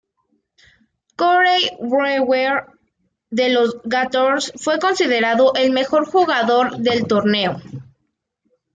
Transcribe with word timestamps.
Corey 1.15 1.69
Brewer, 1.79 2.65
de 3.29 3.49
los 3.49 3.75
Gators, 3.83 4.51
fue 4.55 4.79
considerado 4.79 5.53
Mejor 5.71 6.07
Jugador 6.07 6.77
del 6.79 7.05
Torneo. 7.05 7.61